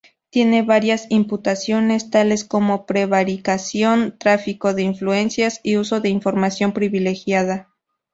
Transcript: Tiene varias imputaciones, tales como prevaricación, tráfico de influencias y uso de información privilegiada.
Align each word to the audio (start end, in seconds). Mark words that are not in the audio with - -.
Tiene 0.31 0.63
varias 0.63 1.05
imputaciones, 1.09 2.09
tales 2.09 2.43
como 2.43 2.87
prevaricación, 2.87 4.15
tráfico 4.17 4.73
de 4.73 4.81
influencias 4.81 5.59
y 5.61 5.77
uso 5.77 6.01
de 6.01 6.09
información 6.09 6.71
privilegiada. 6.73 7.69